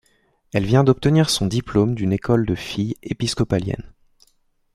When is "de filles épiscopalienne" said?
2.47-3.93